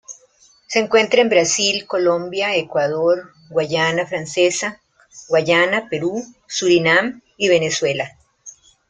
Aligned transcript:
Se 0.65 0.79
encuentra 0.79 1.21
en 1.21 1.29
Brasil, 1.29 1.85
Colombia, 1.85 2.55
Ecuador, 2.55 3.33
Guayana 3.51 4.07
Francesa, 4.07 4.81
Guayana, 5.29 5.89
Perú, 5.89 6.23
Surinam 6.47 7.21
y 7.37 7.49
Venezuela. 7.49 8.17